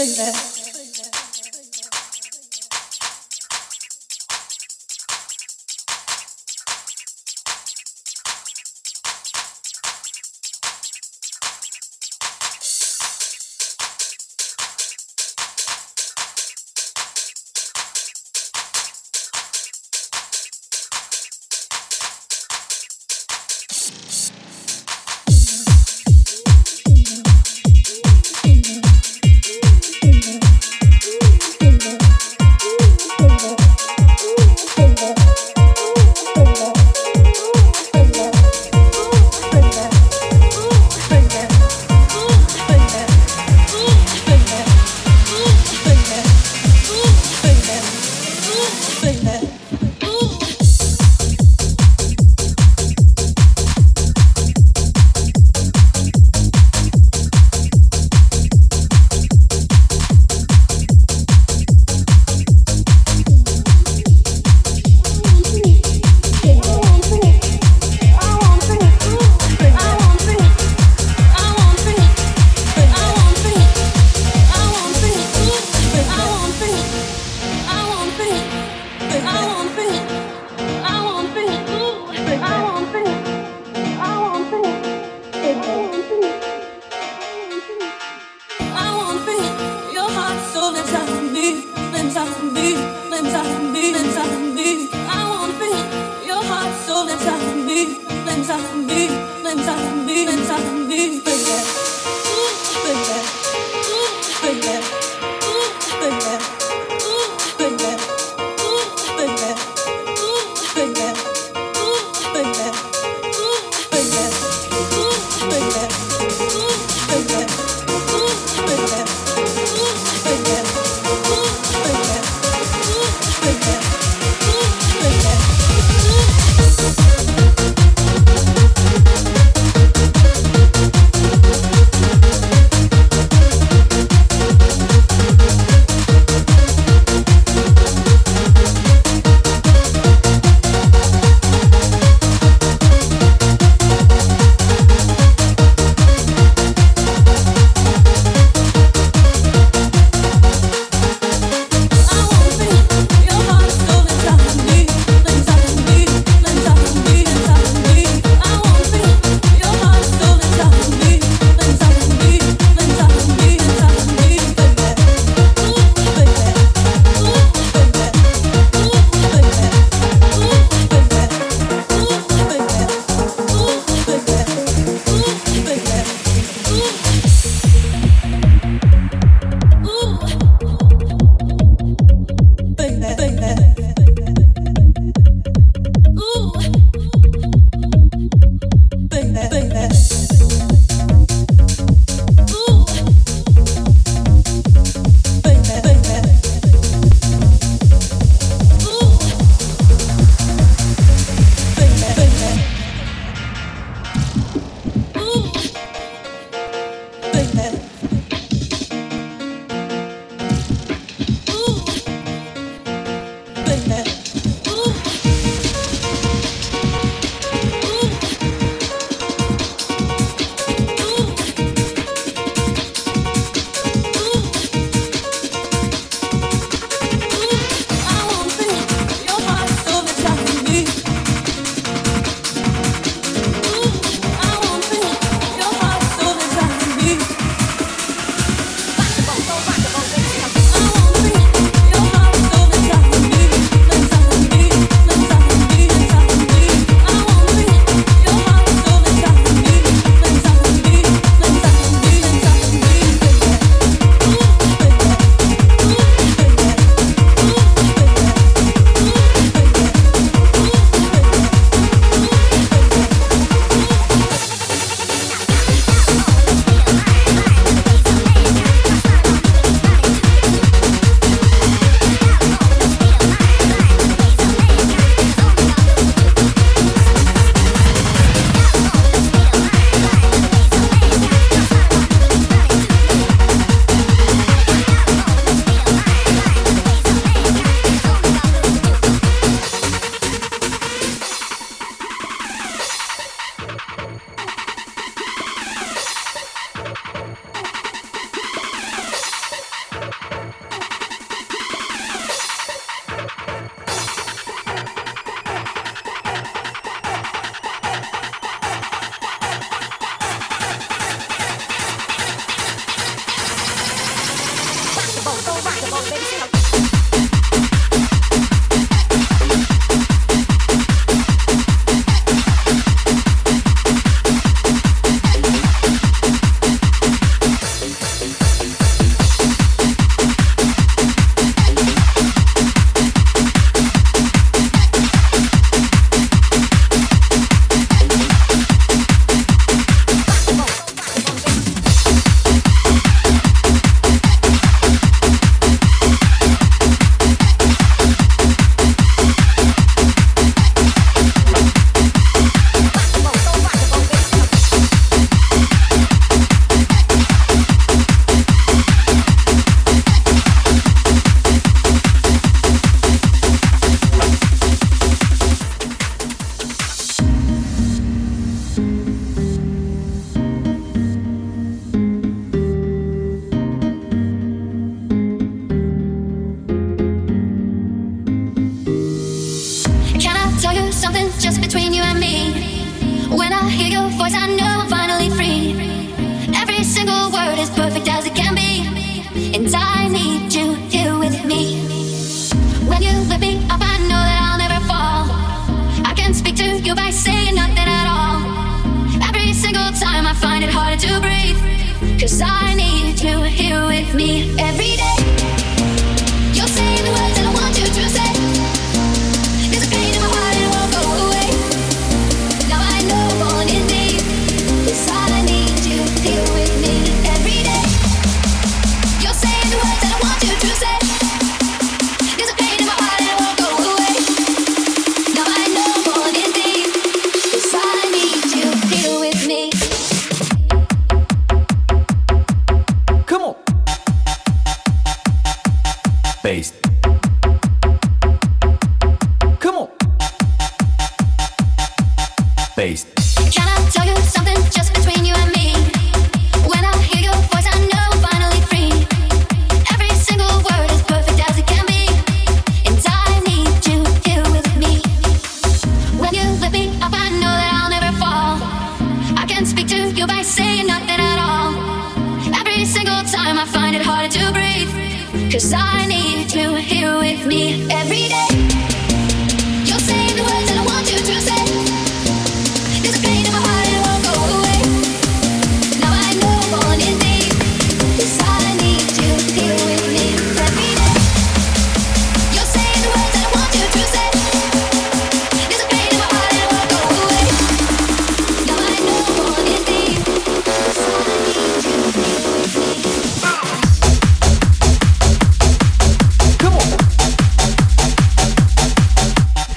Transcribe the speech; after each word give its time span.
baby. 0.00 0.59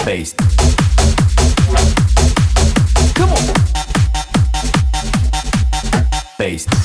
bass. 0.05 0.33
Come 3.13 3.31
on. 3.31 3.53
Bass. 6.37 6.82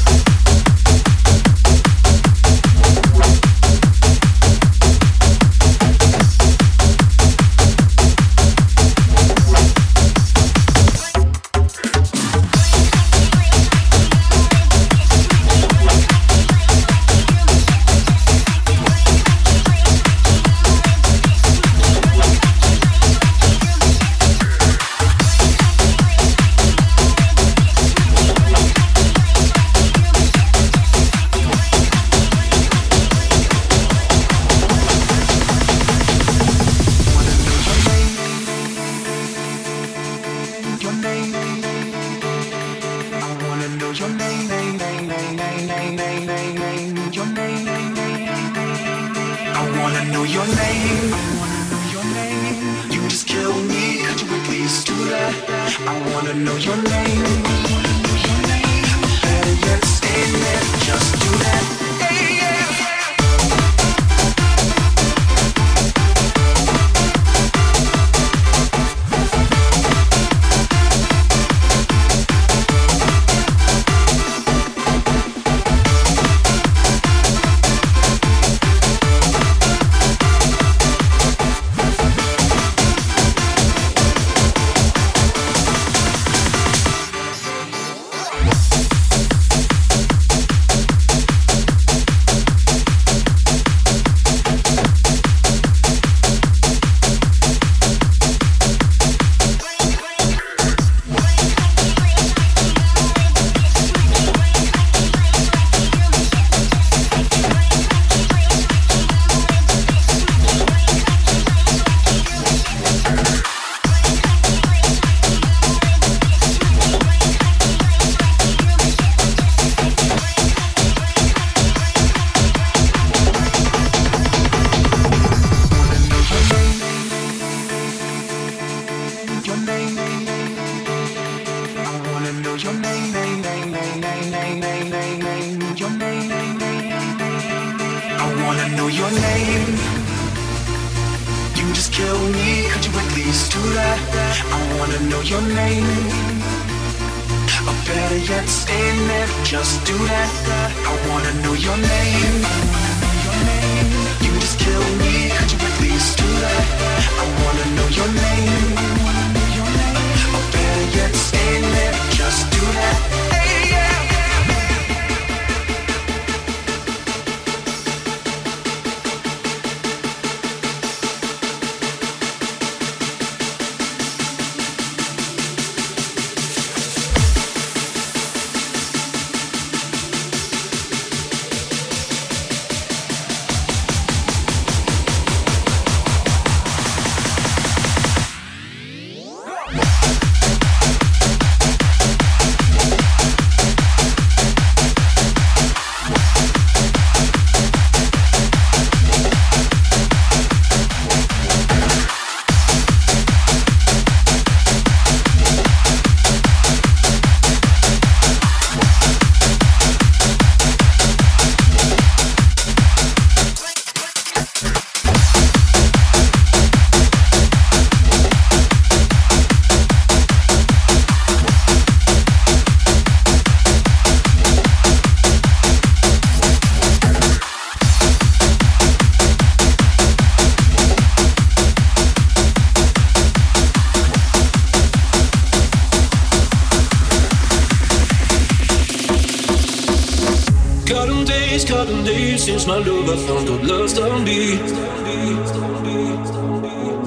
Since 242.48 242.66
my 242.66 242.78
lover 242.78 243.16
found 243.16 243.48
what 243.50 243.62
love's 243.64 243.98
on 243.98 244.24
me. 244.24 244.58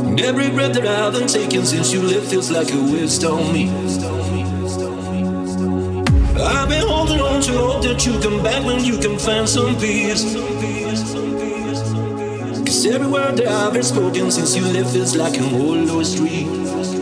And 0.09 0.19
every 0.21 0.49
breath 0.49 0.73
that 0.73 0.85
I've 0.85 1.13
been 1.13 1.27
taking 1.27 1.65
since 1.65 1.91
you 1.93 2.01
left 2.01 2.27
feels 2.27 2.51
like 2.51 2.71
a 2.71 2.81
waste 2.91 3.23
on 3.23 3.53
me. 3.53 3.69
I've 6.39 6.69
been 6.69 6.85
holding 6.87 7.21
on 7.21 7.41
to 7.41 7.51
hope 7.57 7.83
that 7.83 8.05
you 8.05 8.19
come 8.19 8.43
back 8.43 8.63
when 8.65 8.83
you 8.83 8.97
can 8.99 9.17
find 9.17 9.47
some 9.47 9.75
peace. 9.77 10.33
Cause 12.65 12.85
every 12.85 13.07
word 13.07 13.37
that 13.37 13.47
I've 13.47 13.75
ever 13.75 13.83
spoken 13.83 14.31
since 14.31 14.55
you 14.55 14.63
left 14.65 14.93
feels 14.93 15.15
like 15.15 15.37
an 15.37 15.55
old 15.55 15.87
low 15.87 16.03
street. 16.03 17.00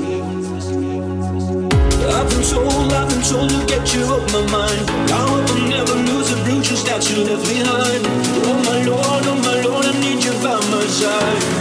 I've 2.30 2.38
been 2.38 2.44
told, 2.48 2.94
I've 2.94 3.10
been 3.10 3.22
told 3.24 3.50
to 3.50 3.66
get 3.66 3.94
you 3.96 4.04
off 4.06 4.32
my 4.32 4.42
mind. 4.52 4.90
I 5.10 5.28
hope 5.30 5.50
I 5.50 5.68
never 5.68 5.96
lose 5.96 6.30
the 6.30 6.40
bruises 6.44 6.84
that 6.84 7.10
you 7.10 7.24
left 7.24 7.44
behind. 7.50 8.06
Oh 8.46 8.54
my 8.66 8.84
lord, 8.84 9.26
oh 9.26 9.36
my 9.42 9.62
lord, 9.62 9.86
I 9.86 10.00
need 10.00 10.24
you 10.24 10.34
by 10.44 10.60
my 10.70 10.86
side. 10.86 11.59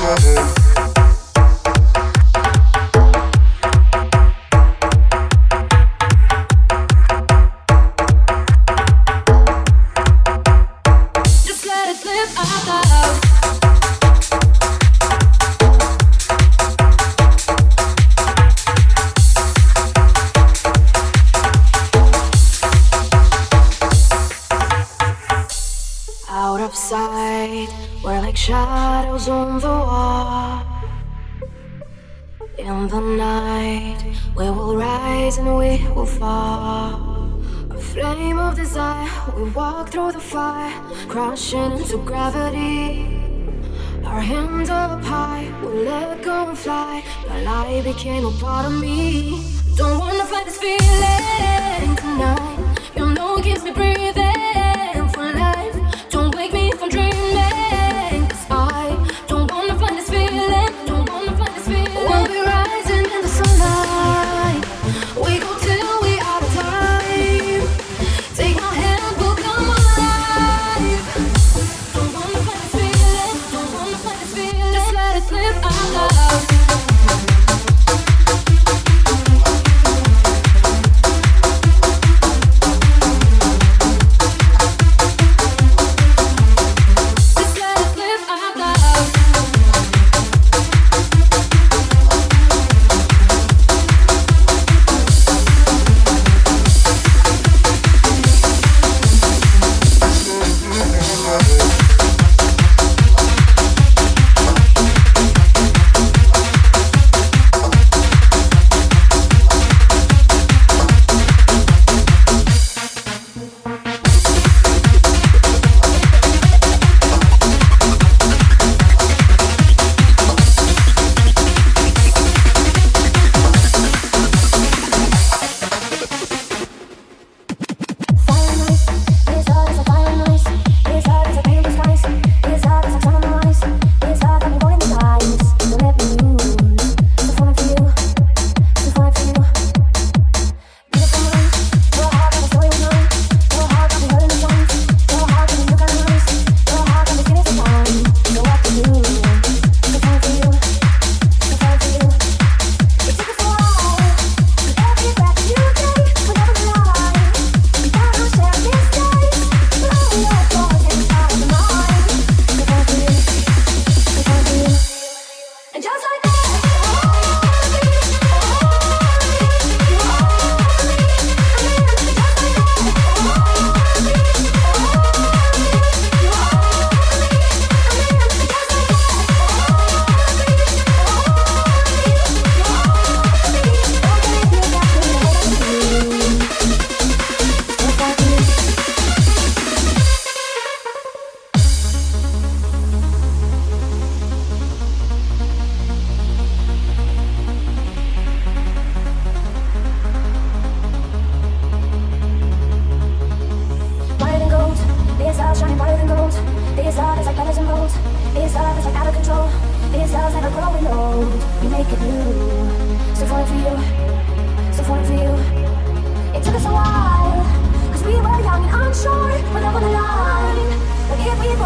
sugar 0.00 0.59
through 39.90 40.12
the 40.12 40.20
fire, 40.20 40.72
crashing 41.08 41.72
into 41.72 41.98
gravity. 41.98 43.06
Our 44.04 44.20
hands 44.20 44.70
up 44.70 45.02
high, 45.02 45.52
we 45.62 45.84
let 45.84 46.22
go 46.22 46.48
and 46.48 46.58
fly. 46.58 47.02
Your 47.26 47.42
light 47.42 47.82
became 47.84 48.24
a 48.24 48.30
part 48.32 48.66
of 48.66 48.80
me. 48.80 49.44
Don't 49.76 49.98
wanna 49.98 50.24
fight 50.26 50.46
this 50.46 50.58
feeling 50.58 51.96
tonight. 51.96 52.78
You 52.96 53.14
know, 53.14 53.38
it 53.38 53.44
keeps 53.44 53.64
me 53.64 53.72
breathing. 53.72 54.19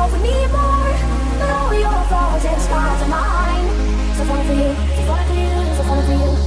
more, 0.05 0.19
we 0.19 0.29
need 0.29 0.51
more. 0.51 0.93
But 1.39 1.51
all 1.51 1.75
your 1.75 2.05
flaws 2.09 2.45
and 2.45 2.61
scars 2.61 3.03
are 3.03 3.09
mine. 3.09 3.69
So 4.17 4.25
for 5.27 5.35
you, 5.35 5.77
so 5.77 5.83
falling 5.85 6.07
for 6.07 6.13
you. 6.13 6.44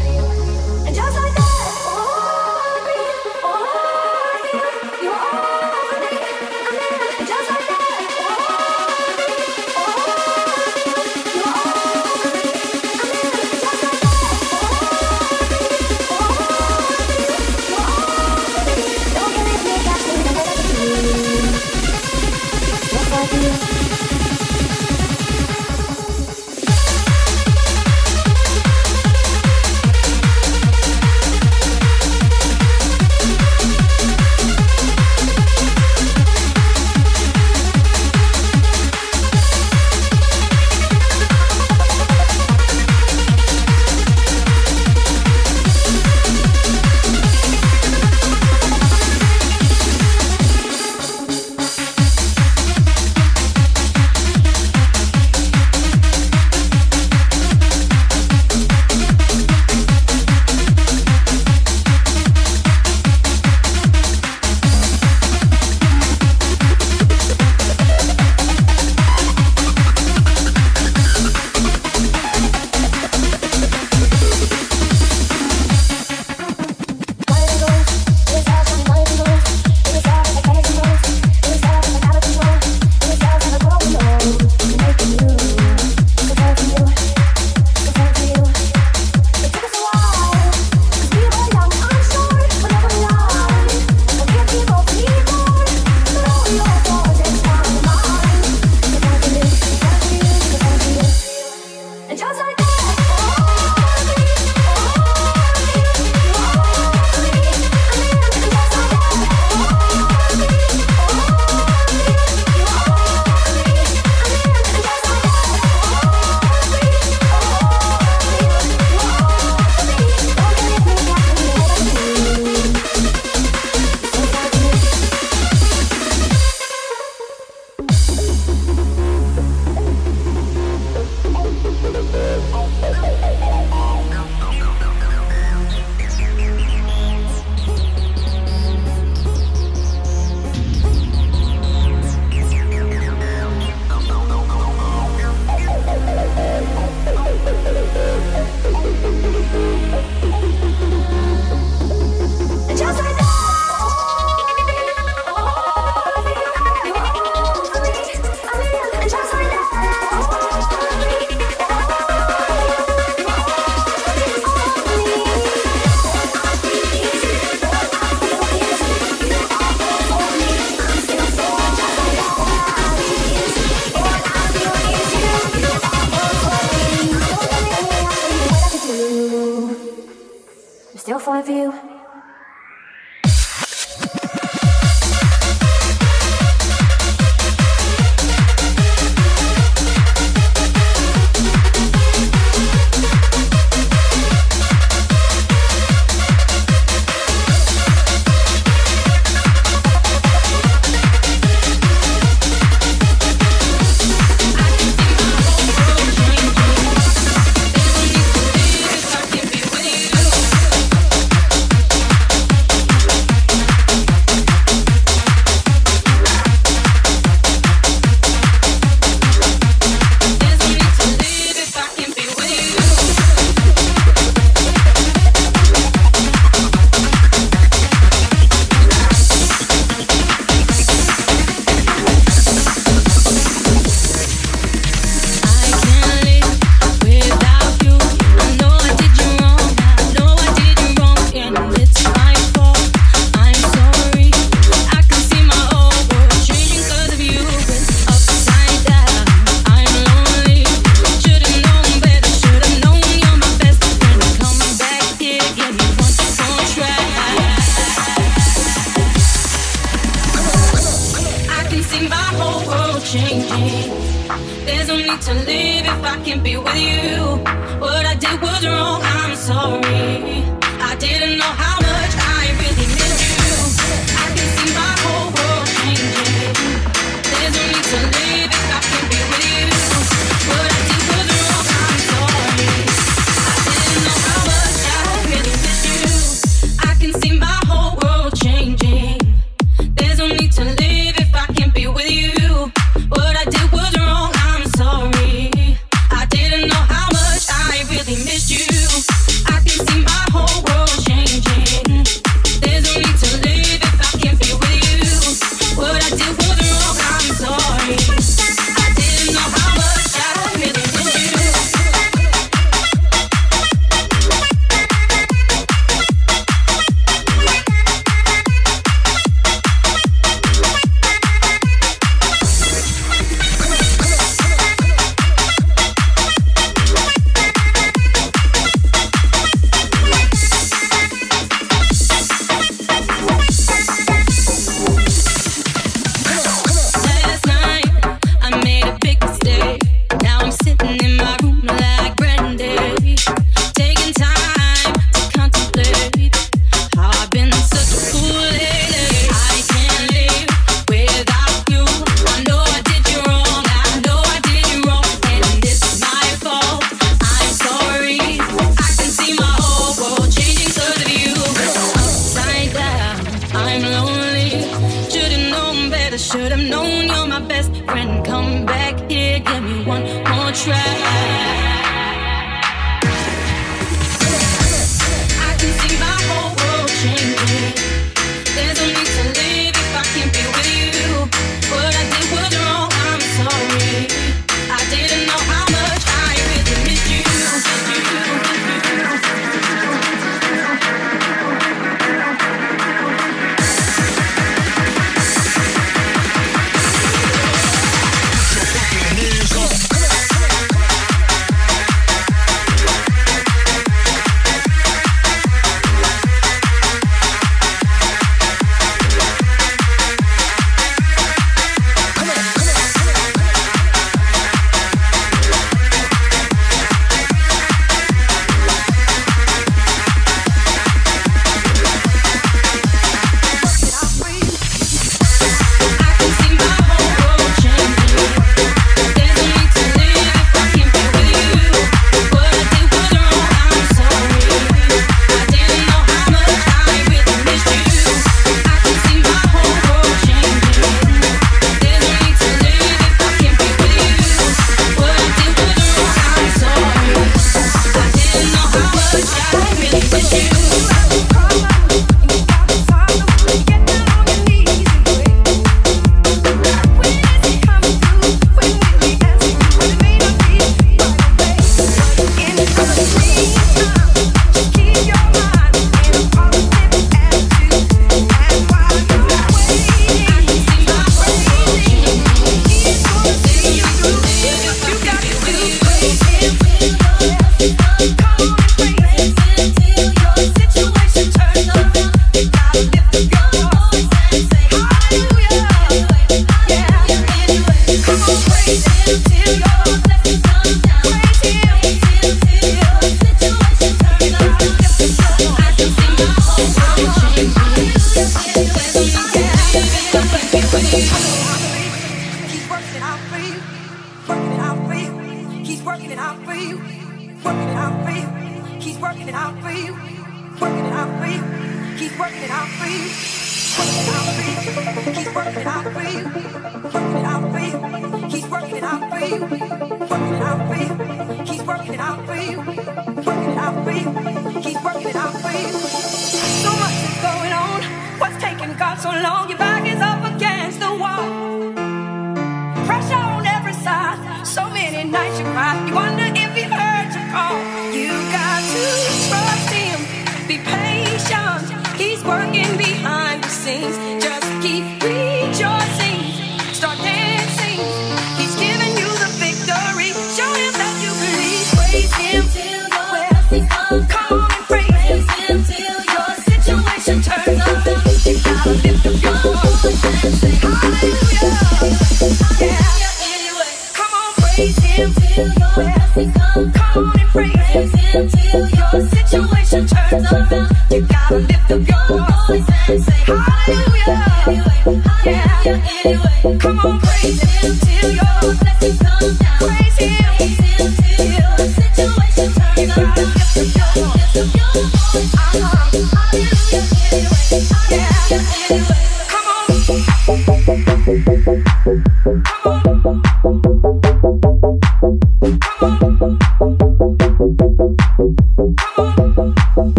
should 366.47 366.59
have 366.59 366.69
known 366.69 367.07
you're 367.07 367.27
my 367.27 367.39
best 367.39 367.75
friend. 367.85 368.25
Come 368.25 368.65
back 368.65 369.09
here, 369.11 369.39
give 369.39 369.63
me 369.63 369.83
one 369.83 370.03
more 370.03 370.51
try. 370.53 371.76